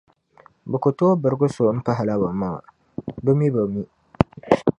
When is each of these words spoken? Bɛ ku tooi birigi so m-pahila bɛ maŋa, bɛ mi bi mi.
Bɛ 0.69 0.77
ku 0.83 0.89
tooi 0.97 1.19
birigi 1.21 1.47
so 1.55 1.63
m-pahila 1.77 2.15
bɛ 2.21 2.29
maŋa, 2.39 2.59
bɛ 3.23 3.31
mi 3.39 3.47
bi 3.53 3.61
mi. 3.73 3.81